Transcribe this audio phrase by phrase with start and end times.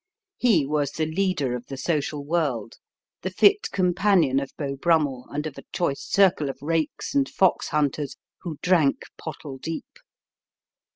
[0.39, 2.77] He was the leader of the social world,
[3.21, 7.67] the fit companion of Beau Brummel and of a choice circle of rakes and fox
[7.67, 9.99] hunters who drank pottle deep.